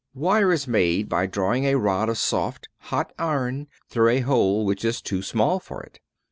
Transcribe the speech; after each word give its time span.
Wire 0.15 0.51
is 0.51 0.67
made 0.67 1.07
by 1.09 1.27
drawing 1.27 1.65
a 1.65 1.75
rod 1.77 2.09
of 2.09 2.17
soft, 2.17 2.67
hot 2.89 3.13
iron 3.19 3.67
through 3.87 4.09
a 4.09 4.21
hole 4.21 4.65
which 4.65 4.83
is 4.83 4.99
too 4.99 5.21
small 5.21 5.59
for 5.59 5.83
it. 5.83 5.99